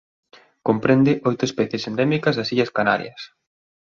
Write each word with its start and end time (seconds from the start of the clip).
Comprende 0.67 1.11
oito 1.29 1.43
especies 1.49 1.87
endémicas 1.89 2.35
das 2.35 2.51
illas 2.53 2.73
Canarias. 2.77 3.21